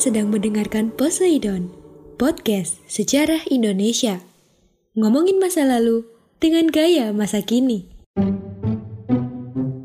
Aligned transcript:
Sedang 0.00 0.32
mendengarkan 0.32 0.96
Poseidon, 0.96 1.68
podcast 2.16 2.80
sejarah 2.88 3.44
Indonesia. 3.52 4.24
Ngomongin 4.96 5.36
masa 5.36 5.68
lalu 5.68 6.08
dengan 6.40 6.72
gaya 6.72 7.12
masa 7.12 7.44
kini. 7.44 7.84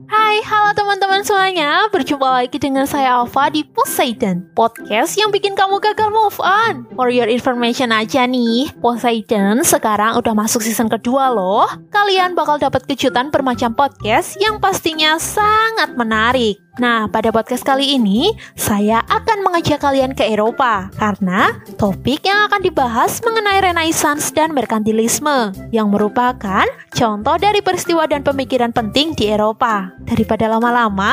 Hai, 0.08 0.40
halo 0.40 0.72
teman-teman 0.72 1.05
semuanya. 1.22 1.86
Berjumpa 1.94 2.28
lagi 2.28 2.58
dengan 2.58 2.84
saya 2.84 3.22
Alfa 3.22 3.48
di 3.54 3.62
Poseidon, 3.64 4.44
podcast 4.58 5.16
yang 5.16 5.30
bikin 5.30 5.54
kamu 5.54 5.78
gagal 5.78 6.10
move 6.10 6.36
on. 6.42 6.90
For 6.98 7.14
your 7.14 7.30
information 7.30 7.94
aja 7.94 8.26
nih, 8.26 8.74
Poseidon 8.82 9.62
sekarang 9.62 10.18
udah 10.18 10.34
masuk 10.34 10.66
season 10.66 10.90
kedua 10.90 11.32
loh. 11.32 11.70
Kalian 11.94 12.34
bakal 12.34 12.58
dapat 12.58 12.84
kejutan 12.90 13.30
bermacam 13.30 13.72
podcast 13.78 14.36
yang 14.42 14.58
pastinya 14.58 15.16
sangat 15.22 15.94
menarik. 15.94 16.66
Nah, 16.76 17.08
pada 17.08 17.32
podcast 17.32 17.64
kali 17.64 17.96
ini, 17.96 18.36
saya 18.60 19.00
akan 19.08 19.48
mengajak 19.48 19.80
kalian 19.80 20.12
ke 20.12 20.28
Eropa 20.28 20.92
karena 21.00 21.56
topik 21.80 22.28
yang 22.28 22.52
akan 22.52 22.60
dibahas 22.60 23.24
mengenai 23.24 23.64
Renaissance 23.64 24.36
dan 24.36 24.52
Merkantilisme 24.52 25.56
yang 25.72 25.88
merupakan 25.88 26.68
contoh 26.92 27.36
dari 27.40 27.64
peristiwa 27.64 28.04
dan 28.12 28.28
pemikiran 28.28 28.76
penting 28.76 29.16
di 29.16 29.32
Eropa. 29.32 29.96
Daripada 30.04 30.52
lama-lama, 30.52 31.05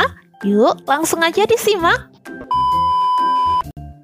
yuk 0.47 0.81
langsung 0.89 1.21
aja 1.21 1.45
disimak. 1.45 2.09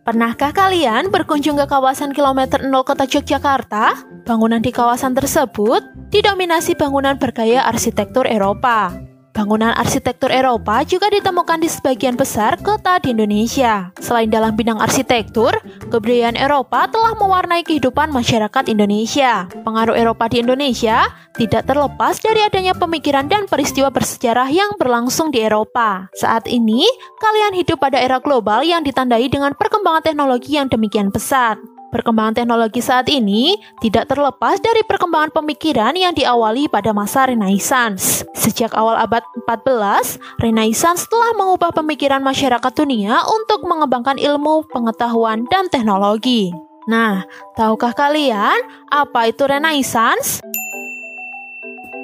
Pernahkah 0.08 0.56
kalian 0.56 1.12
berkunjung 1.12 1.60
ke 1.60 1.68
kawasan 1.68 2.16
kilometer 2.16 2.64
0 2.64 2.72
kota 2.80 3.04
Yogyakarta? 3.04 4.08
Bangunan 4.24 4.64
di 4.64 4.72
kawasan 4.72 5.12
tersebut 5.12 5.84
didominasi 6.08 6.72
bangunan 6.76 7.20
bergaya 7.20 7.68
arsitektur 7.68 8.24
Eropa. 8.24 9.07
Bangunan 9.38 9.70
arsitektur 9.70 10.34
Eropa 10.34 10.82
juga 10.82 11.06
ditemukan 11.14 11.62
di 11.62 11.70
sebagian 11.70 12.18
besar 12.18 12.58
kota 12.58 12.98
di 12.98 13.14
Indonesia. 13.14 13.94
Selain 14.02 14.26
dalam 14.26 14.58
bidang 14.58 14.82
arsitektur, 14.82 15.54
kebudayaan 15.94 16.34
Eropa 16.34 16.90
telah 16.90 17.14
mewarnai 17.14 17.62
kehidupan 17.62 18.10
masyarakat 18.10 18.66
Indonesia. 18.66 19.46
Pengaruh 19.62 19.94
Eropa 19.94 20.26
di 20.26 20.42
Indonesia 20.42 21.06
tidak 21.38 21.70
terlepas 21.70 22.18
dari 22.18 22.42
adanya 22.42 22.74
pemikiran 22.74 23.30
dan 23.30 23.46
peristiwa 23.46 23.94
bersejarah 23.94 24.50
yang 24.50 24.74
berlangsung 24.74 25.30
di 25.30 25.46
Eropa. 25.46 26.10
Saat 26.18 26.50
ini, 26.50 26.82
kalian 27.22 27.62
hidup 27.62 27.78
pada 27.78 28.02
era 28.02 28.18
global 28.18 28.66
yang 28.66 28.82
ditandai 28.82 29.30
dengan 29.30 29.54
perkembangan 29.54 30.02
teknologi 30.02 30.58
yang 30.58 30.66
demikian 30.66 31.14
pesat. 31.14 31.77
Perkembangan 31.88 32.36
teknologi 32.36 32.84
saat 32.84 33.08
ini 33.08 33.56
tidak 33.80 34.12
terlepas 34.12 34.60
dari 34.60 34.84
perkembangan 34.84 35.32
pemikiran 35.32 35.96
yang 35.96 36.12
diawali 36.12 36.68
pada 36.68 36.92
masa 36.92 37.24
Renaissance. 37.24 38.28
Sejak 38.36 38.76
awal 38.76 39.00
abad 39.00 39.24
14, 39.48 40.20
Renaissance 40.36 41.08
telah 41.08 41.32
mengubah 41.40 41.72
pemikiran 41.72 42.20
masyarakat 42.20 42.72
dunia 42.76 43.24
untuk 43.24 43.64
mengembangkan 43.64 44.20
ilmu, 44.20 44.68
pengetahuan, 44.68 45.48
dan 45.48 45.72
teknologi. 45.72 46.52
Nah, 46.92 47.24
tahukah 47.56 47.96
kalian 47.96 48.60
apa 48.92 49.32
itu 49.32 49.48
Renaissance? 49.48 50.44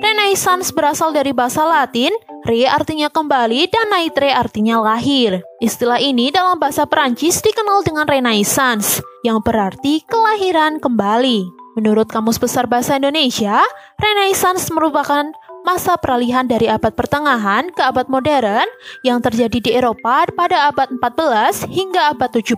Renaissance 0.01 0.73
berasal 0.73 1.13
dari 1.13 1.37
bahasa 1.37 1.65
Latin, 1.65 2.13
re 2.49 2.65
artinya 2.65 3.13
kembali 3.13 3.69
dan 3.69 3.93
naitre 3.93 4.33
artinya 4.33 4.81
lahir. 4.81 5.45
Istilah 5.61 6.01
ini 6.01 6.33
dalam 6.33 6.57
bahasa 6.57 6.89
Perancis 6.89 7.45
dikenal 7.45 7.85
dengan 7.85 8.09
Renaissance 8.09 9.05
yang 9.25 9.41
berarti 9.41 10.05
kelahiran 10.05 10.79
kembali. 10.79 11.49
Menurut 11.75 12.07
Kamus 12.07 12.39
Besar 12.39 12.71
Bahasa 12.71 12.95
Indonesia, 12.95 13.59
Renaissance 13.99 14.71
merupakan 14.71 15.27
masa 15.67 15.97
peralihan 15.99 16.45
dari 16.47 16.69
abad 16.71 16.93
pertengahan 16.93 17.73
ke 17.73 17.83
abad 17.83 18.07
modern 18.07 18.69
yang 19.03 19.19
terjadi 19.19 19.59
di 19.59 19.71
Eropa 19.75 20.29
pada 20.37 20.71
abad 20.71 20.93
14 21.01 21.67
hingga 21.73 22.15
abad 22.15 22.31
17. 22.31 22.55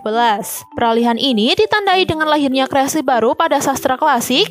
Peralihan 0.77 1.17
ini 1.17 1.55
ditandai 1.55 2.03
dengan 2.05 2.29
lahirnya 2.29 2.69
kreasi 2.69 3.01
baru 3.01 3.33
pada 3.33 3.57
sastra 3.57 3.97
klasik, 3.97 4.45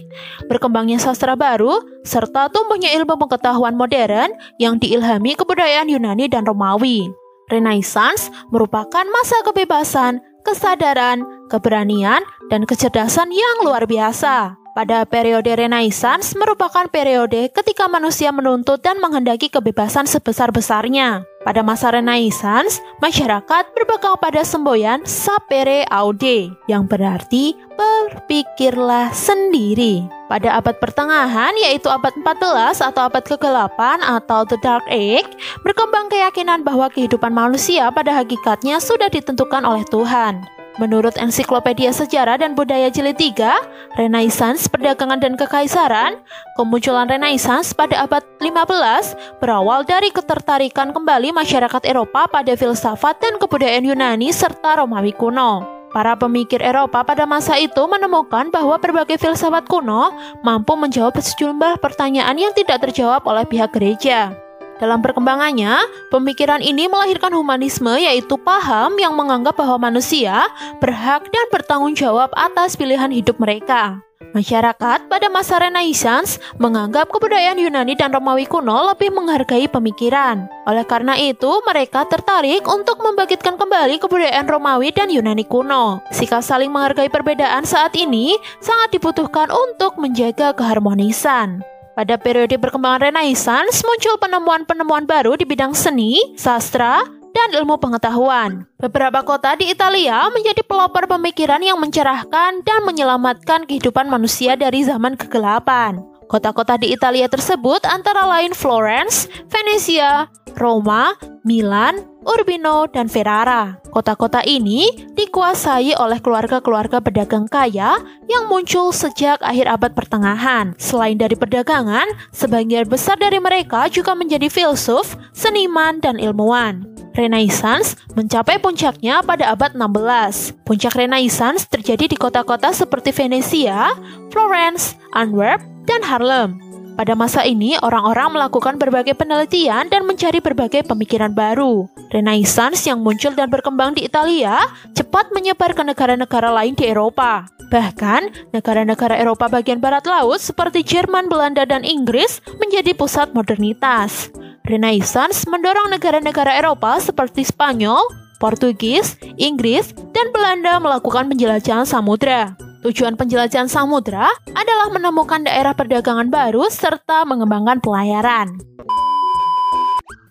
berkembangnya 0.51 0.99
sastra 0.99 1.39
baru, 1.39 1.85
serta 2.03 2.51
tumbuhnya 2.51 2.91
ilmu 2.97 3.15
pengetahuan 3.23 3.77
modern 3.77 4.35
yang 4.59 4.81
diilhami 4.81 5.39
kebudayaan 5.39 5.93
Yunani 5.93 6.27
dan 6.27 6.43
Romawi. 6.43 7.07
Renaissance 7.47 8.27
merupakan 8.51 9.07
masa 9.07 9.39
kebebasan, 9.47 10.19
kesadaran, 10.47 11.27
keberanian, 11.51 12.23
dan 12.47 12.63
kecerdasan 12.63 13.35
yang 13.35 13.67
luar 13.67 13.91
biasa. 13.91 14.66
Pada 14.77 15.09
periode 15.09 15.49
Renaissance 15.57 16.37
merupakan 16.37 16.85
periode 16.93 17.49
ketika 17.49 17.89
manusia 17.89 18.29
menuntut 18.29 18.85
dan 18.85 19.01
menghendaki 19.01 19.49
kebebasan 19.49 20.05
sebesar-besarnya. 20.05 21.25
Pada 21.49 21.65
masa 21.65 21.97
Renaissance, 21.97 22.85
masyarakat 23.01 23.73
berbekal 23.73 24.21
pada 24.21 24.45
semboyan 24.45 25.01
sapere 25.09 25.89
aude, 25.89 26.53
yang 26.69 26.85
berarti 26.85 27.57
berpikirlah 27.73 29.17
sendiri. 29.17 30.05
Pada 30.29 30.61
abad 30.61 30.77
pertengahan, 30.77 31.57
yaitu 31.57 31.89
abad 31.89 32.13
14 32.13 32.85
atau 32.85 33.09
abad 33.09 33.25
ke-8 33.25 33.81
atau 34.05 34.45
The 34.45 34.61
Dark 34.61 34.85
Age, 34.93 35.33
berkembang 35.65 36.13
keyakinan 36.13 36.69
bahwa 36.69 36.93
kehidupan 36.93 37.33
manusia 37.33 37.89
pada 37.97 38.13
hakikatnya 38.13 38.77
sudah 38.77 39.09
ditentukan 39.09 39.65
oleh 39.65 39.89
Tuhan. 39.89 40.45
Menurut 40.77 41.17
Ensiklopedia 41.17 41.89
Sejarah 41.89 42.37
dan 42.37 42.53
Budaya 42.53 42.93
Jilid 42.93 43.17
3, 43.17 43.97
Renaissance, 43.97 44.69
Perdagangan 44.69 45.17
dan 45.17 45.33
Kekaisaran, 45.33 46.21
kemunculan 46.61 47.09
Renaissance 47.09 47.73
pada 47.73 48.05
abad 48.05 48.21
15 48.45 49.41
berawal 49.41 49.89
dari 49.89 50.13
ketertarikan 50.13 50.93
kembali 50.93 51.33
masyarakat 51.33 51.81
Eropa 51.81 52.29
pada 52.29 52.53
filsafat 52.53 53.17
dan 53.25 53.41
kebudayaan 53.41 53.89
Yunani 53.89 54.29
serta 54.37 54.85
Romawi 54.85 55.17
kuno. 55.17 55.65
Para 55.97 56.13
pemikir 56.13 56.61
Eropa 56.61 57.01
pada 57.09 57.25
masa 57.25 57.57
itu 57.57 57.81
menemukan 57.89 58.53
bahwa 58.53 58.77
berbagai 58.77 59.17
filsafat 59.17 59.65
kuno 59.65 60.13
mampu 60.45 60.77
menjawab 60.77 61.17
sejumlah 61.17 61.81
pertanyaan 61.81 62.37
yang 62.37 62.53
tidak 62.53 62.85
terjawab 62.85 63.25
oleh 63.25 63.49
pihak 63.49 63.73
gereja. 63.73 64.46
Dalam 64.77 65.01
perkembangannya, 65.01 65.81
pemikiran 66.13 66.61
ini 66.61 66.85
melahirkan 66.85 67.33
humanisme 67.33 67.97
yaitu 67.97 68.37
paham 68.37 69.01
yang 69.01 69.17
menganggap 69.17 69.57
bahwa 69.57 69.89
manusia 69.89 70.53
berhak 70.85 71.25
dan 71.33 71.47
bertanggung 71.49 71.97
jawab 71.97 72.29
atas 72.37 72.77
pilihan 72.77 73.09
hidup 73.09 73.41
mereka. 73.41 74.05
Masyarakat 74.37 75.09
pada 75.09 75.29
masa 75.33 75.57
Renaissance 75.57 76.37
menganggap 76.61 77.09
kebudayaan 77.09 77.57
Yunani 77.57 77.97
dan 77.97 78.13
Romawi 78.13 78.45
kuno 78.45 78.93
lebih 78.93 79.13
menghargai 79.13 79.65
pemikiran. 79.65 80.45
Oleh 80.69 80.85
karena 80.85 81.17
itu, 81.17 81.49
mereka 81.65 82.05
tertarik 82.05 82.65
untuk 82.69 83.01
membangkitkan 83.01 83.57
kembali 83.57 83.97
kebudayaan 83.97 84.45
Romawi 84.45 84.93
dan 84.93 85.09
Yunani 85.09 85.49
kuno. 85.49 86.05
Sikap 86.13 86.45
saling 86.45 86.69
menghargai 86.69 87.09
perbedaan 87.09 87.65
saat 87.65 87.97
ini 87.97 88.37
sangat 88.61 88.97
dibutuhkan 88.97 89.49
untuk 89.49 89.97
menjaga 89.97 90.53
keharmonisan. 90.53 91.65
Pada 91.97 92.21
periode 92.21 92.61
perkembangan 92.61 93.09
Renaissance, 93.09 93.81
muncul 93.81 94.21
penemuan-penemuan 94.21 95.09
baru 95.09 95.33
di 95.33 95.49
bidang 95.49 95.73
seni, 95.73 96.21
sastra, 96.37 97.01
dan 97.33 97.57
ilmu 97.57 97.81
pengetahuan. 97.81 98.69
Beberapa 98.77 99.25
kota 99.25 99.57
di 99.57 99.73
Italia 99.73 100.29
menjadi 100.29 100.61
pelopor 100.61 101.09
pemikiran 101.09 101.65
yang 101.65 101.81
mencerahkan 101.81 102.61
dan 102.69 102.85
menyelamatkan 102.85 103.65
kehidupan 103.65 104.13
manusia 104.13 104.61
dari 104.61 104.85
zaman 104.85 105.17
kegelapan. 105.17 106.05
Kota-kota 106.29 106.77
di 106.77 106.93
Italia 106.93 107.33
tersebut 107.33 107.81
antara 107.89 108.29
lain 108.29 108.53
Florence, 108.53 109.33
Venesia, 109.49 110.29
Roma, 110.53 111.17
Milan, 111.49 112.05
Urbino, 112.27 112.91
dan 112.91 113.07
Ferrara. 113.07 113.79
Kota-kota 113.95 114.43
ini 114.43 114.91
dikuasai 115.15 115.95
oleh 115.95 116.19
keluarga-keluarga 116.19 116.99
pedagang 116.99 117.47
kaya 117.47 117.97
yang 118.27 118.51
muncul 118.51 118.91
sejak 118.91 119.39
akhir 119.41 119.71
abad 119.71 119.95
pertengahan. 119.95 120.75
Selain 120.77 121.15
dari 121.15 121.39
perdagangan, 121.39 122.11
sebagian 122.35 122.91
besar 122.91 123.17
dari 123.17 123.39
mereka 123.39 123.87
juga 123.87 124.13
menjadi 124.19 124.51
filsuf, 124.51 125.15
seniman, 125.31 126.03
dan 126.03 126.19
ilmuwan. 126.19 126.85
Renaissance 127.17 127.97
mencapai 128.13 128.61
puncaknya 128.61 129.25
pada 129.25 129.57
abad 129.57 129.73
16. 129.73 130.53
Puncak 130.69 130.93
Renaissance 131.01 131.65
terjadi 131.65 132.13
di 132.13 132.17
kota-kota 132.21 132.77
seperti 132.77 133.09
Venesia, 133.17 133.97
Florence, 134.29 135.01
Antwerp, 135.17 135.65
dan 135.89 136.05
Harlem. 136.05 136.66
Pada 136.97 137.13
masa 137.13 137.45
ini, 137.45 137.77
orang-orang 137.85 138.33
melakukan 138.33 138.81
berbagai 138.81 139.13
penelitian 139.13 139.85
dan 139.93 140.09
mencari 140.09 140.41
berbagai 140.41 140.89
pemikiran 140.89 141.29
baru. 141.29 141.85
Renaissance 142.09 142.89
yang 142.89 143.05
muncul 143.05 143.37
dan 143.37 143.53
berkembang 143.53 143.93
di 143.93 144.09
Italia 144.09 144.57
cepat 144.97 145.29
menyebar 145.37 145.77
ke 145.77 145.85
negara-negara 145.85 146.49
lain 146.57 146.73
di 146.73 146.89
Eropa. 146.89 147.45
Bahkan, 147.69 148.49
negara-negara 148.57 149.21
Eropa 149.21 149.45
bagian 149.53 149.77
barat 149.77 150.09
laut 150.09 150.41
seperti 150.41 150.81
Jerman, 150.81 151.29
Belanda, 151.29 151.69
dan 151.69 151.85
Inggris 151.85 152.41
menjadi 152.57 152.97
pusat 152.97 153.37
modernitas. 153.37 154.33
Renaissance 154.65 155.45
mendorong 155.45 155.93
negara-negara 155.93 156.57
Eropa 156.57 156.97
seperti 156.97 157.45
Spanyol, 157.45 158.09
Portugis, 158.41 159.21
Inggris, 159.37 159.93
dan 160.17 160.33
Belanda 160.33 160.81
melakukan 160.81 161.29
penjelajahan 161.29 161.85
samudra. 161.85 162.57
Tujuan 162.87 163.19
penjelajahan 163.19 163.67
samudra 163.67 164.31
adalah 164.55 164.87
menemukan 164.95 165.43
daerah 165.43 165.75
perdagangan 165.75 166.31
baru 166.31 166.71
serta 166.71 167.27
mengembangkan 167.27 167.83
pelayaran. 167.83 168.63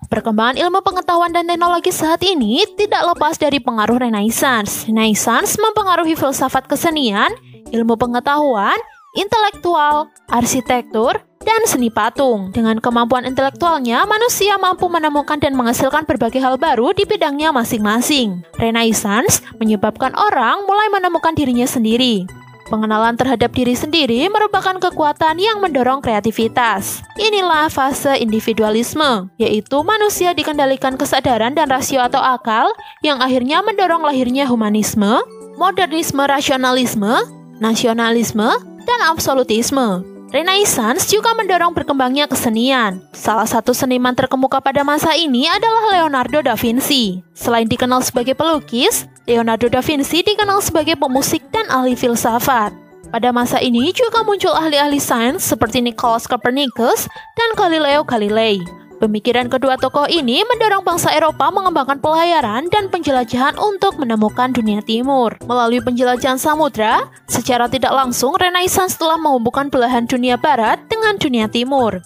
Perkembangan 0.07 0.55
ilmu 0.63 0.79
pengetahuan 0.79 1.35
dan 1.35 1.51
teknologi 1.51 1.91
saat 1.91 2.23
ini 2.23 2.63
tidak 2.79 3.11
lepas 3.11 3.35
dari 3.35 3.59
pengaruh 3.59 3.99
Renaissance. 3.99 4.87
Renaissance 4.87 5.59
mempengaruhi 5.59 6.15
filsafat 6.15 6.71
kesenian, 6.71 7.27
ilmu 7.75 7.99
pengetahuan, 7.99 8.79
intelektual, 9.19 10.07
arsitektur, 10.31 11.19
dan 11.43 11.61
seni 11.67 11.91
patung. 11.91 12.55
Dengan 12.55 12.79
kemampuan 12.79 13.27
intelektualnya, 13.27 14.07
manusia 14.07 14.55
mampu 14.55 14.87
menemukan 14.87 15.43
dan 15.43 15.59
menghasilkan 15.59 16.07
berbagai 16.07 16.39
hal 16.39 16.55
baru 16.55 16.95
di 16.95 17.03
bidangnya 17.03 17.51
masing-masing. 17.51 18.47
Renaissance 18.55 19.43
menyebabkan 19.59 20.15
orang 20.15 20.63
mulai 20.63 20.87
menemukan 20.87 21.35
dirinya 21.35 21.67
sendiri. 21.67 22.44
Pengenalan 22.65 23.13
terhadap 23.13 23.53
diri 23.53 23.77
sendiri 23.77 24.25
merupakan 24.25 24.73
kekuatan 24.81 25.37
yang 25.37 25.61
mendorong 25.61 26.01
kreativitas. 26.01 27.05
Inilah 27.13 27.69
fase 27.69 28.17
individualisme, 28.17 29.29
yaitu 29.37 29.85
manusia 29.85 30.33
dikendalikan 30.33 30.97
kesadaran 30.97 31.53
dan 31.53 31.69
rasio 31.69 32.01
atau 32.01 32.17
akal 32.17 32.65
yang 33.05 33.21
akhirnya 33.21 33.61
mendorong 33.61 34.01
lahirnya 34.01 34.49
humanisme, 34.49 35.21
modernisme 35.61 36.25
rasionalisme, 36.25 37.21
nasionalisme, 37.61 38.49
dan 38.89 38.99
absolutisme. 39.13 40.01
Renaissance 40.33 41.07
juga 41.07 41.31
mendorong 41.37 41.71
berkembangnya 41.71 42.25
kesenian. 42.25 42.99
Salah 43.13 43.45
satu 43.45 43.71
seniman 43.71 44.17
terkemuka 44.17 44.59
pada 44.59 44.81
masa 44.81 45.13
ini 45.13 45.45
adalah 45.47 45.95
Leonardo 45.95 46.41
da 46.41 46.57
Vinci. 46.57 47.23
Selain 47.31 47.69
dikenal 47.69 48.01
sebagai 48.03 48.35
pelukis, 48.35 49.07
Leonardo 49.25 49.65
da 49.65 49.81
Vinci 49.81 50.21
dikenal 50.21 50.61
sebagai 50.61 50.93
pemusik 50.93 51.41
dan 51.49 51.65
ahli 51.73 51.97
filsafat. 51.97 52.69
Pada 53.09 53.33
masa 53.33 53.57
ini 53.57 53.89
juga 53.89 54.21
muncul 54.21 54.53
ahli-ahli 54.53 55.01
sains 55.01 55.41
seperti 55.41 55.81
Nicholas 55.81 56.29
Copernicus 56.29 57.09
dan 57.33 57.49
Galileo 57.57 58.05
Galilei. 58.05 58.61
Pemikiran 58.95 59.51
kedua 59.51 59.75
tokoh 59.75 60.07
ini 60.07 60.45
mendorong 60.47 60.85
bangsa 60.85 61.11
Eropa 61.11 61.51
mengembangkan 61.51 61.99
pelayaran 61.99 62.69
dan 62.71 62.87
penjelajahan 62.87 63.57
untuk 63.59 63.99
menemukan 63.99 64.55
dunia 64.55 64.79
timur. 64.85 65.35
Melalui 65.43 65.83
penjelajahan 65.83 66.39
samudra, 66.39 67.09
secara 67.27 67.67
tidak 67.67 67.91
langsung 67.91 68.37
Renaissance 68.39 68.95
telah 68.95 69.19
menghubungkan 69.19 69.67
belahan 69.67 70.07
dunia 70.07 70.39
barat 70.39 70.79
dengan 70.87 71.19
dunia 71.19 71.51
timur. 71.51 71.99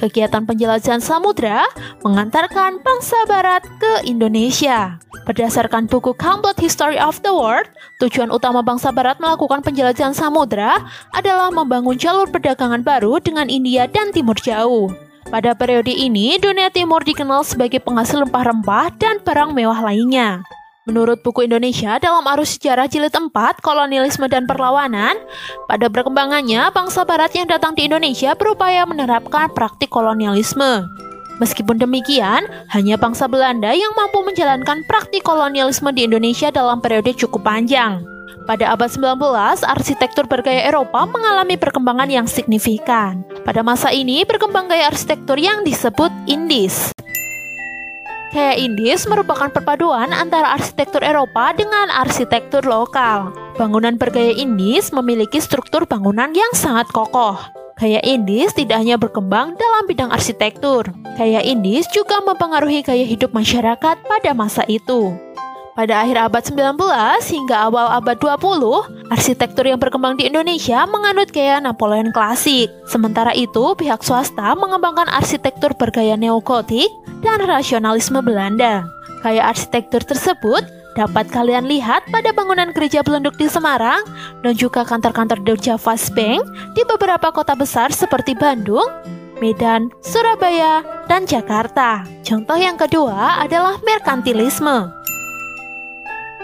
Kegiatan 0.00 0.48
penjelajahan 0.48 1.04
samudra 1.04 1.68
mengantarkan 2.00 2.80
bangsa 2.80 3.20
barat 3.28 3.60
ke 3.76 4.08
Indonesia. 4.08 4.96
Berdasarkan 5.28 5.92
buku 5.92 6.16
Complete 6.16 6.56
History 6.56 6.96
of 6.96 7.20
the 7.20 7.28
World, 7.28 7.68
tujuan 8.00 8.32
utama 8.32 8.64
bangsa 8.64 8.88
barat 8.96 9.20
melakukan 9.20 9.60
penjelajahan 9.60 10.16
samudra 10.16 10.80
adalah 11.12 11.52
membangun 11.52 12.00
jalur 12.00 12.24
perdagangan 12.32 12.80
baru 12.80 13.20
dengan 13.20 13.52
India 13.52 13.84
dan 13.84 14.08
Timur 14.08 14.40
Jauh. 14.40 14.88
Pada 15.28 15.52
periode 15.52 15.92
ini, 15.92 16.40
dunia 16.40 16.72
timur 16.72 17.04
dikenal 17.04 17.44
sebagai 17.44 17.84
penghasil 17.84 18.24
rempah-rempah 18.24 18.96
dan 18.96 19.20
barang 19.20 19.52
mewah 19.52 19.84
lainnya. 19.84 20.40
Menurut 20.90 21.22
buku 21.22 21.46
Indonesia 21.46 22.02
dalam 22.02 22.26
arus 22.34 22.58
sejarah 22.58 22.90
jilid 22.90 23.14
4, 23.14 23.30
kolonialisme 23.62 24.26
dan 24.26 24.42
perlawanan, 24.50 25.14
pada 25.70 25.86
perkembangannya 25.86 26.66
bangsa 26.74 27.06
barat 27.06 27.30
yang 27.30 27.46
datang 27.46 27.78
di 27.78 27.86
Indonesia 27.86 28.34
berupaya 28.34 28.82
menerapkan 28.90 29.54
praktik 29.54 29.86
kolonialisme. 29.86 30.90
Meskipun 31.38 31.78
demikian, 31.78 32.42
hanya 32.74 32.98
bangsa 32.98 33.30
Belanda 33.30 33.70
yang 33.70 33.94
mampu 33.94 34.18
menjalankan 34.26 34.82
praktik 34.90 35.22
kolonialisme 35.22 35.94
di 35.94 36.10
Indonesia 36.10 36.50
dalam 36.50 36.82
periode 36.82 37.14
cukup 37.14 37.46
panjang. 37.46 38.02
Pada 38.50 38.74
abad 38.74 38.90
19, 38.90 39.62
arsitektur 39.62 40.26
bergaya 40.26 40.74
Eropa 40.74 41.06
mengalami 41.06 41.54
perkembangan 41.54 42.10
yang 42.10 42.26
signifikan. 42.26 43.22
Pada 43.46 43.62
masa 43.62 43.94
ini, 43.94 44.26
berkembang 44.26 44.66
gaya 44.66 44.90
arsitektur 44.90 45.38
yang 45.38 45.62
disebut 45.62 46.10
Indis. 46.26 46.90
Gaya 48.30 48.54
Indis 48.54 49.10
merupakan 49.10 49.50
perpaduan 49.50 50.14
antara 50.14 50.54
arsitektur 50.54 51.02
Eropa 51.02 51.50
dengan 51.50 51.90
arsitektur 51.90 52.62
lokal. 52.62 53.34
Bangunan 53.58 53.98
bergaya 53.98 54.30
Indis 54.30 54.94
memiliki 54.94 55.42
struktur 55.42 55.82
bangunan 55.82 56.30
yang 56.30 56.54
sangat 56.54 56.86
kokoh. 56.94 57.34
Gaya 57.74 57.98
Indis 58.06 58.54
tidak 58.54 58.86
hanya 58.86 59.02
berkembang 59.02 59.58
dalam 59.58 59.82
bidang 59.90 60.14
arsitektur. 60.14 60.86
Gaya 61.18 61.42
Indis 61.42 61.90
juga 61.90 62.22
mempengaruhi 62.22 62.86
gaya 62.86 63.02
hidup 63.02 63.34
masyarakat 63.34 63.96
pada 64.06 64.30
masa 64.30 64.62
itu. 64.70 65.10
Pada 65.80 66.04
akhir 66.04 66.28
abad 66.28 66.44
19 66.44 66.76
hingga 67.32 67.56
awal 67.72 67.88
abad 67.88 68.20
20, 68.20 69.08
arsitektur 69.08 69.64
yang 69.64 69.80
berkembang 69.80 70.12
di 70.12 70.28
Indonesia 70.28 70.84
menganut 70.84 71.32
gaya 71.32 71.56
Napoleon 71.56 72.12
klasik. 72.12 72.68
Sementara 72.84 73.32
itu, 73.32 73.72
pihak 73.80 74.04
swasta 74.04 74.52
mengembangkan 74.60 75.08
arsitektur 75.08 75.72
bergaya 75.80 76.20
neogotik 76.20 76.84
dan 77.24 77.40
rasionalisme 77.48 78.20
Belanda. 78.20 78.84
Gaya 79.24 79.48
arsitektur 79.48 80.04
tersebut 80.04 80.68
dapat 81.00 81.32
kalian 81.32 81.64
lihat 81.64 82.04
pada 82.12 82.28
bangunan 82.36 82.76
gereja 82.76 83.00
belenduk 83.00 83.40
di 83.40 83.48
Semarang 83.48 84.04
dan 84.44 84.52
juga 84.52 84.84
kantor-kantor 84.84 85.40
Javas 85.64 86.12
Bank 86.12 86.44
di 86.76 86.84
beberapa 86.84 87.32
kota 87.32 87.56
besar 87.56 87.88
seperti 87.88 88.36
Bandung, 88.36 88.84
Medan, 89.40 89.88
Surabaya, 90.04 90.84
dan 91.08 91.24
Jakarta. 91.24 92.04
Contoh 92.20 92.60
yang 92.60 92.76
kedua 92.76 93.40
adalah 93.40 93.80
merkantilisme. 93.80 94.99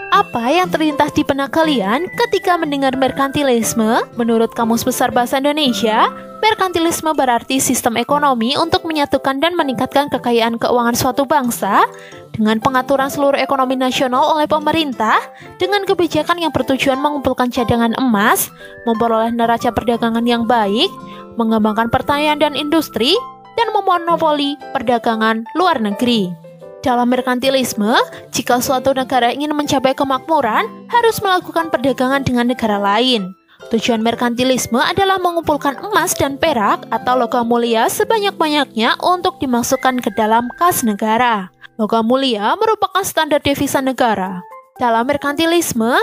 Apa 0.07 0.47
yang 0.47 0.71
terlintas 0.71 1.11
di 1.11 1.27
benak 1.27 1.51
kalian 1.51 2.07
ketika 2.15 2.55
mendengar 2.55 2.95
merkantilisme? 2.95 4.07
Menurut 4.15 4.55
Kamus 4.55 4.87
Besar 4.87 5.11
Bahasa 5.11 5.43
Indonesia, 5.43 6.07
merkantilisme 6.39 7.11
berarti 7.11 7.59
sistem 7.59 7.99
ekonomi 7.99 8.55
untuk 8.55 8.87
menyatukan 8.87 9.43
dan 9.43 9.59
meningkatkan 9.59 10.07
kekayaan 10.07 10.55
keuangan 10.55 10.95
suatu 10.95 11.27
bangsa 11.27 11.83
dengan 12.31 12.55
pengaturan 12.63 13.11
seluruh 13.11 13.35
ekonomi 13.35 13.75
nasional 13.75 14.31
oleh 14.31 14.47
pemerintah 14.47 15.19
dengan 15.59 15.83
kebijakan 15.83 16.39
yang 16.39 16.55
bertujuan 16.55 17.03
mengumpulkan 17.03 17.51
cadangan 17.51 17.91
emas, 17.99 18.47
memperoleh 18.87 19.35
neraca 19.35 19.75
perdagangan 19.75 20.23
yang 20.23 20.47
baik, 20.47 20.87
mengembangkan 21.35 21.91
pertanian 21.91 22.39
dan 22.39 22.55
industri, 22.55 23.11
dan 23.59 23.75
memonopoli 23.75 24.55
perdagangan 24.71 25.43
luar 25.51 25.83
negeri. 25.83 26.46
Dalam 26.87 27.11
merkantilisme, 27.11 27.99
jika 28.31 28.63
suatu 28.63 28.95
negara 28.95 29.35
ingin 29.35 29.51
mencapai 29.51 29.91
kemakmuran, 29.91 30.87
harus 30.87 31.19
melakukan 31.19 31.67
perdagangan 31.67 32.23
dengan 32.23 32.47
negara 32.47 32.79
lain. 32.79 33.35
Tujuan 33.67 33.99
merkantilisme 33.99 34.79
adalah 34.79 35.19
mengumpulkan 35.19 35.83
emas 35.83 36.15
dan 36.15 36.39
perak 36.39 36.87
atau 36.87 37.19
logam 37.19 37.43
mulia 37.43 37.91
sebanyak-banyaknya 37.91 39.03
untuk 39.03 39.35
dimasukkan 39.43 39.99
ke 39.99 40.15
dalam 40.15 40.47
kas 40.55 40.87
negara. 40.87 41.51
Logam 41.75 42.07
mulia 42.07 42.55
merupakan 42.55 43.03
standar 43.03 43.43
devisa 43.43 43.83
negara. 43.83 44.39
Dalam 44.79 45.11
merkantilisme, 45.11 45.99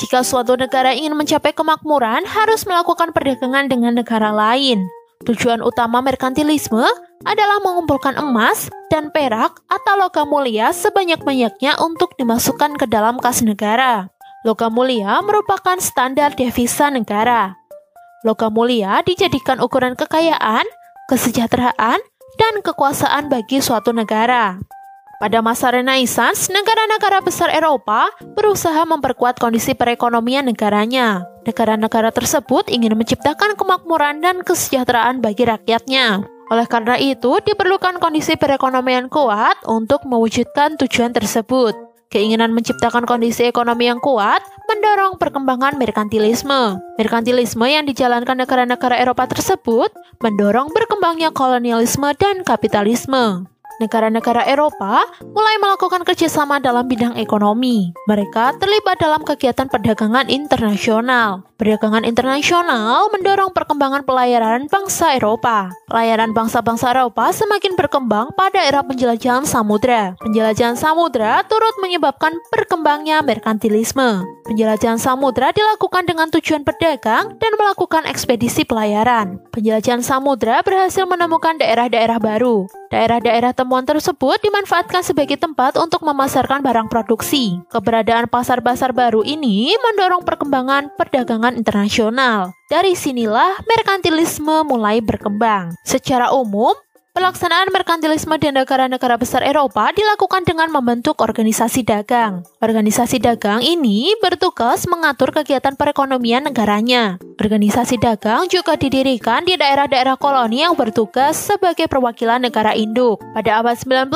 jika 0.00 0.24
suatu 0.24 0.56
negara 0.56 0.96
ingin 0.96 1.12
mencapai 1.12 1.52
kemakmuran, 1.52 2.24
harus 2.24 2.64
melakukan 2.64 3.12
perdagangan 3.12 3.68
dengan 3.68 4.00
negara 4.00 4.32
lain. 4.32 4.80
Tujuan 5.22 5.62
utama 5.62 6.02
merkantilisme 6.02 6.82
adalah 7.22 7.58
mengumpulkan 7.62 8.18
emas 8.18 8.66
dan 8.90 9.14
perak 9.14 9.54
atau 9.70 9.94
logam 9.94 10.26
mulia 10.26 10.74
sebanyak-banyaknya 10.74 11.78
untuk 11.78 12.18
dimasukkan 12.18 12.74
ke 12.74 12.90
dalam 12.90 13.22
kas 13.22 13.46
negara. 13.46 14.10
Logam 14.42 14.74
mulia 14.74 15.22
merupakan 15.22 15.78
standar 15.78 16.34
devisa 16.34 16.90
negara. 16.90 17.54
Logam 18.26 18.50
mulia 18.50 18.98
dijadikan 19.06 19.62
ukuran 19.62 19.94
kekayaan, 19.94 20.66
kesejahteraan, 21.06 22.02
dan 22.38 22.54
kekuasaan 22.58 23.30
bagi 23.30 23.62
suatu 23.62 23.94
negara. 23.94 24.58
Pada 25.22 25.38
masa 25.38 25.70
Renaissance, 25.70 26.50
negara-negara 26.50 27.22
besar 27.22 27.54
Eropa 27.54 28.10
berusaha 28.34 28.82
memperkuat 28.82 29.38
kondisi 29.38 29.70
perekonomian 29.78 30.50
negaranya. 30.50 31.31
Negara-negara 31.42 32.14
tersebut 32.14 32.70
ingin 32.70 32.94
menciptakan 32.94 33.58
kemakmuran 33.58 34.22
dan 34.22 34.46
kesejahteraan 34.46 35.18
bagi 35.18 35.42
rakyatnya. 35.42 36.22
Oleh 36.54 36.66
karena 36.70 36.94
itu, 37.00 37.42
diperlukan 37.42 37.98
kondisi 37.98 38.38
perekonomian 38.38 39.10
kuat 39.10 39.58
untuk 39.66 40.06
mewujudkan 40.06 40.78
tujuan 40.78 41.10
tersebut. 41.10 41.74
Keinginan 42.12 42.52
menciptakan 42.52 43.08
kondisi 43.08 43.48
ekonomi 43.48 43.88
yang 43.88 43.96
kuat 43.98 44.44
mendorong 44.68 45.16
perkembangan 45.16 45.80
merkantilisme. 45.80 46.78
Merkantilisme 47.00 47.64
yang 47.64 47.88
dijalankan 47.88 48.36
negara-negara 48.36 49.00
Eropa 49.00 49.24
tersebut 49.26 49.90
mendorong 50.20 50.70
berkembangnya 50.70 51.32
kolonialisme 51.32 52.12
dan 52.20 52.44
kapitalisme 52.44 53.51
negara-negara 53.82 54.46
Eropa 54.46 55.02
mulai 55.26 55.58
melakukan 55.58 56.06
kerjasama 56.06 56.62
dalam 56.62 56.86
bidang 56.86 57.18
ekonomi. 57.18 57.90
Mereka 58.06 58.62
terlibat 58.62 59.02
dalam 59.02 59.26
kegiatan 59.26 59.66
perdagangan 59.66 60.30
internasional. 60.30 61.42
Perdagangan 61.58 62.06
internasional 62.06 63.10
mendorong 63.10 63.50
perkembangan 63.50 64.06
pelayaran 64.06 64.70
bangsa 64.70 65.18
Eropa. 65.18 65.70
Pelayaran 65.90 66.30
bangsa-bangsa 66.34 66.90
Eropa 66.94 67.30
semakin 67.34 67.74
berkembang 67.78 68.30
pada 68.34 68.62
era 68.62 68.82
penjelajahan 68.82 69.46
samudra. 69.46 70.14
Penjelajahan 70.22 70.78
samudra 70.78 71.42
turut 71.46 71.74
menyebabkan 71.82 72.34
berkembangnya 72.50 73.22
merkantilisme. 73.22 74.26
Penjelajahan 74.42 74.98
samudra 74.98 75.54
dilakukan 75.54 76.02
dengan 76.02 76.28
tujuan 76.34 76.66
berdagang 76.66 77.38
dan 77.38 77.52
melakukan 77.54 78.10
ekspedisi 78.10 78.66
pelayaran. 78.66 79.38
Penjelajahan 79.54 80.02
samudra 80.02 80.66
berhasil 80.66 81.06
menemukan 81.06 81.56
daerah-daerah 81.62 82.18
baru. 82.18 82.66
Daerah-daerah 82.92 83.56
temu 83.56 83.71
pertemuan 83.72 83.88
tersebut 83.88 84.36
dimanfaatkan 84.44 85.00
sebagai 85.00 85.40
tempat 85.40 85.80
untuk 85.80 86.04
memasarkan 86.04 86.60
barang 86.60 86.92
produksi. 86.92 87.56
Keberadaan 87.72 88.28
pasar-pasar 88.28 88.92
baru 88.92 89.24
ini 89.24 89.72
mendorong 89.80 90.28
perkembangan 90.28 90.92
perdagangan 91.00 91.56
internasional. 91.56 92.52
Dari 92.68 92.92
sinilah 92.92 93.64
merkantilisme 93.64 94.68
mulai 94.68 95.00
berkembang. 95.00 95.72
Secara 95.88 96.36
umum, 96.36 96.76
Pelaksanaan 97.12 97.68
merkantilisme 97.68 98.40
di 98.40 98.48
negara-negara 98.48 99.20
besar 99.20 99.44
Eropa 99.44 99.92
dilakukan 99.92 100.48
dengan 100.48 100.72
membentuk 100.72 101.20
organisasi 101.20 101.84
dagang. 101.84 102.40
Organisasi 102.64 103.20
dagang 103.20 103.60
ini 103.60 104.16
bertugas 104.24 104.88
mengatur 104.88 105.28
kegiatan 105.28 105.76
perekonomian 105.76 106.48
negaranya. 106.48 107.20
Organisasi 107.36 108.00
dagang 108.00 108.48
juga 108.48 108.80
didirikan 108.80 109.44
di 109.44 109.60
daerah-daerah 109.60 110.16
koloni 110.16 110.64
yang 110.64 110.72
bertugas 110.72 111.36
sebagai 111.36 111.84
perwakilan 111.84 112.48
negara 112.48 112.72
induk. 112.72 113.20
Pada 113.36 113.60
abad 113.60 113.76
19, 113.76 114.08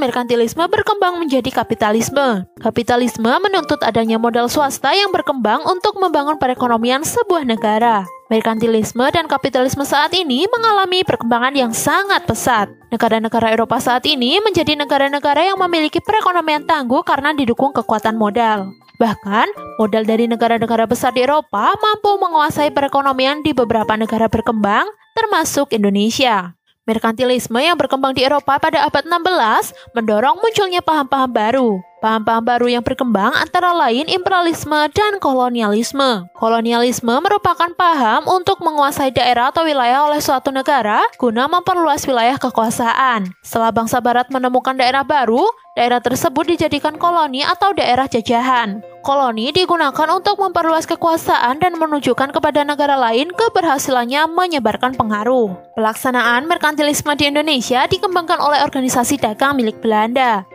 merkantilisme 0.00 0.64
berkembang 0.72 1.20
menjadi 1.20 1.52
kapitalisme. 1.52 2.48
Kapitalisme 2.64 3.28
menuntut 3.44 3.84
adanya 3.84 4.16
modal 4.16 4.48
swasta 4.48 4.96
yang 4.96 5.12
berkembang 5.12 5.68
untuk 5.68 6.00
membangun 6.00 6.40
perekonomian 6.40 7.04
sebuah 7.04 7.44
negara. 7.44 8.08
Merkantilisme 8.28 9.08
dan 9.08 9.24
kapitalisme 9.24 9.88
saat 9.88 10.12
ini 10.12 10.44
mengalami 10.52 11.00
perkembangan 11.00 11.56
yang 11.56 11.72
sangat 11.72 12.28
pesat. 12.28 12.68
Negara-negara 12.92 13.56
Eropa 13.56 13.80
saat 13.80 14.04
ini 14.04 14.36
menjadi 14.44 14.76
negara-negara 14.76 15.48
yang 15.48 15.56
memiliki 15.56 15.96
perekonomian 16.04 16.68
tangguh 16.68 17.00
karena 17.08 17.32
didukung 17.32 17.72
kekuatan 17.72 18.20
modal. 18.20 18.68
Bahkan, 19.00 19.80
modal 19.80 20.04
dari 20.04 20.28
negara-negara 20.28 20.84
besar 20.84 21.16
di 21.16 21.24
Eropa 21.24 21.72
mampu 21.80 22.20
menguasai 22.20 22.68
perekonomian 22.68 23.40
di 23.40 23.56
beberapa 23.56 23.96
negara 23.96 24.28
berkembang, 24.28 24.84
termasuk 25.16 25.72
Indonesia. 25.72 26.52
Merkantilisme 26.84 27.64
yang 27.64 27.80
berkembang 27.80 28.12
di 28.12 28.28
Eropa 28.28 28.60
pada 28.60 28.84
abad 28.84 29.08
16 29.08 29.96
mendorong 29.96 30.36
munculnya 30.36 30.84
paham-paham 30.84 31.32
baru. 31.32 31.80
Paham-paham 31.98 32.46
baru 32.46 32.66
yang 32.70 32.86
berkembang 32.86 33.34
antara 33.34 33.74
lain 33.74 34.06
imperialisme 34.06 34.86
dan 34.94 35.18
kolonialisme. 35.18 36.30
Kolonialisme 36.38 37.10
merupakan 37.18 37.74
paham 37.74 38.22
untuk 38.30 38.62
menguasai 38.62 39.10
daerah 39.10 39.50
atau 39.50 39.66
wilayah 39.66 40.06
oleh 40.06 40.22
suatu 40.22 40.54
negara 40.54 41.02
guna 41.18 41.50
memperluas 41.50 42.06
wilayah 42.06 42.38
kekuasaan. 42.38 43.34
Setelah 43.42 43.74
bangsa 43.74 43.98
barat 43.98 44.30
menemukan 44.30 44.78
daerah 44.78 45.02
baru, 45.02 45.42
daerah 45.74 45.98
tersebut 45.98 46.54
dijadikan 46.54 46.94
koloni 47.02 47.42
atau 47.42 47.74
daerah 47.74 48.06
jajahan. 48.06 48.78
Koloni 49.02 49.50
digunakan 49.50 50.08
untuk 50.14 50.38
memperluas 50.38 50.86
kekuasaan 50.86 51.58
dan 51.58 51.82
menunjukkan 51.82 52.30
kepada 52.30 52.62
negara 52.62 52.94
lain 52.94 53.34
keberhasilannya 53.34 54.30
menyebarkan 54.30 54.94
pengaruh. 54.94 55.50
Pelaksanaan 55.74 56.46
merkantilisme 56.46 57.10
di 57.18 57.30
Indonesia 57.30 57.90
dikembangkan 57.90 58.38
oleh 58.38 58.62
organisasi 58.62 59.18
dagang 59.18 59.58
milik 59.58 59.82
Belanda, 59.82 60.46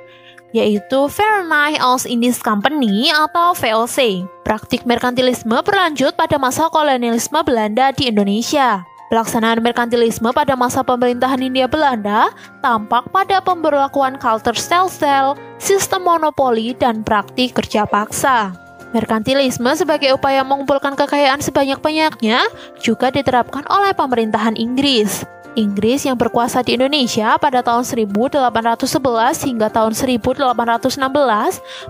yaitu 0.53 1.10
Verenigde 1.10 1.81
Oost-Indisch 1.81 2.39
Company 2.39 3.10
atau 3.10 3.57
VOC. 3.57 4.24
Praktik 4.45 4.86
merkantilisme 4.86 5.60
berlanjut 5.65 6.13
pada 6.13 6.38
masa 6.38 6.69
kolonialisme 6.69 7.41
Belanda 7.41 7.89
di 7.91 8.07
Indonesia. 8.13 8.86
Pelaksanaan 9.13 9.62
merkantilisme 9.62 10.33
pada 10.33 10.57
masa 10.57 10.81
pemerintahan 10.81 11.38
Hindia 11.38 11.69
Belanda 11.69 12.33
tampak 12.65 13.10
pada 13.13 13.41
pemberlakuan 13.45 14.17
culture 14.17 14.57
stelsel, 14.57 15.38
sistem 15.62 16.01
monopoli, 16.05 16.74
dan 16.74 17.05
praktik 17.05 17.53
kerja 17.53 17.86
paksa. 17.86 18.57
Merkantilisme 18.93 19.74
sebagai 19.74 20.13
upaya 20.17 20.41
mengumpulkan 20.45 20.93
kekayaan 20.98 21.41
sebanyak-banyaknya 21.41 22.45
juga 22.81 23.10
diterapkan 23.10 23.65
oleh 23.69 23.93
pemerintahan 23.93 24.57
Inggris. 24.57 25.25
Inggris 25.53 26.05
yang 26.05 26.17
berkuasa 26.17 26.65
di 26.65 26.75
Indonesia 26.75 27.38
pada 27.38 27.62
tahun 27.62 27.86
1811 27.86 29.48
hingga 29.48 29.69
tahun 29.69 29.93
1816 29.93 30.41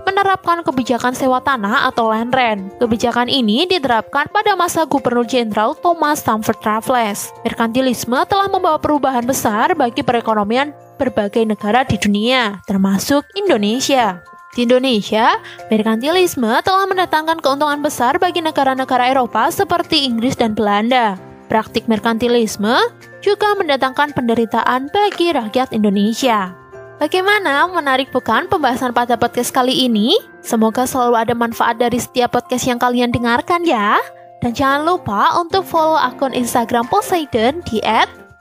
menerapkan 0.04 0.60
kebijakan 0.60 1.12
sewa 1.16 1.40
tanah 1.40 1.88
atau 1.88 2.12
land 2.12 2.32
rent. 2.32 2.62
Kebijakan 2.76 3.32
ini 3.32 3.64
diterapkan 3.64 4.28
pada 4.28 4.52
masa 4.52 4.84
Gubernur 4.84 5.24
Jenderal 5.24 5.72
Thomas 5.80 6.20
Stamford 6.20 6.60
Raffles. 6.60 7.32
Merkantilisme 7.42 8.20
telah 8.28 8.48
membawa 8.52 8.76
perubahan 8.76 9.24
besar 9.24 9.72
bagi 9.72 10.04
perekonomian 10.04 10.76
berbagai 11.00 11.42
negara 11.42 11.82
di 11.82 11.98
dunia, 11.98 12.62
termasuk 12.68 13.26
Indonesia. 13.34 14.22
Di 14.54 14.70
Indonesia, 14.70 15.34
merkantilisme 15.66 16.62
telah 16.62 16.86
mendatangkan 16.86 17.42
keuntungan 17.42 17.82
besar 17.82 18.22
bagi 18.22 18.38
negara-negara 18.38 19.10
Eropa 19.10 19.50
seperti 19.50 20.06
Inggris 20.06 20.38
dan 20.38 20.54
Belanda. 20.54 21.18
Praktik 21.50 21.90
merkantilisme 21.90 22.78
juga 23.24 23.56
mendatangkan 23.56 24.12
penderitaan 24.12 24.92
bagi 24.92 25.32
rakyat 25.32 25.72
Indonesia. 25.72 26.52
Bagaimana 27.00 27.66
menarik 27.66 28.12
bukan 28.12 28.46
pembahasan 28.46 28.92
pada 28.92 29.16
podcast 29.16 29.50
kali 29.50 29.88
ini? 29.88 30.14
Semoga 30.44 30.84
selalu 30.84 31.16
ada 31.16 31.34
manfaat 31.34 31.80
dari 31.80 31.96
setiap 31.96 32.36
podcast 32.36 32.68
yang 32.68 32.76
kalian 32.76 33.10
dengarkan 33.10 33.64
ya. 33.64 33.98
Dan 34.44 34.52
jangan 34.52 34.84
lupa 34.84 35.32
untuk 35.40 35.64
follow 35.64 35.96
akun 35.96 36.36
Instagram 36.36 36.84
Poseidon 36.92 37.64
di 37.64 37.80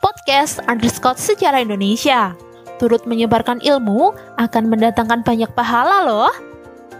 podcast 0.03 0.59
underscore 0.67 1.15
sejarah 1.15 1.63
Indonesia. 1.63 2.35
Turut 2.77 3.07
menyebarkan 3.07 3.63
ilmu 3.63 4.11
akan 4.35 4.63
mendatangkan 4.67 5.23
banyak 5.23 5.47
pahala 5.55 6.03
loh. 6.03 6.33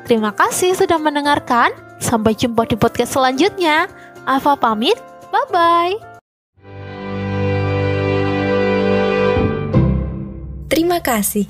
Terima 0.08 0.32
kasih 0.32 0.72
sudah 0.72 0.96
mendengarkan. 0.96 1.76
Sampai 2.00 2.36
jumpa 2.36 2.64
di 2.64 2.80
podcast 2.80 3.20
selanjutnya. 3.20 3.92
Ava 4.24 4.56
pamit. 4.56 4.96
Bye-bye. 5.32 6.13
Terima 10.74 11.06
kasih. 11.06 11.46